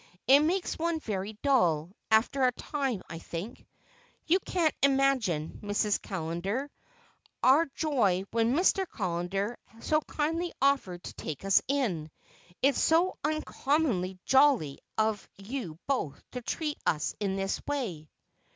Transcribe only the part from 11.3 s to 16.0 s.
us in. It's so uncommonly jolly of you